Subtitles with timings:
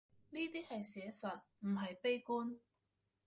[0.31, 2.57] 呢啲係寫實，唔係悲觀